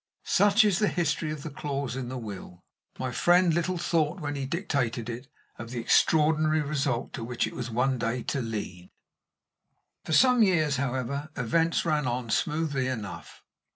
[0.25, 2.63] Such is the history of the clause in the will.
[2.97, 5.27] My friend little thought, when he dictated it,
[5.59, 8.89] of the extraordinary result to which it was one day to lead.
[10.05, 13.43] For some years, however, events ran on smoothly enough.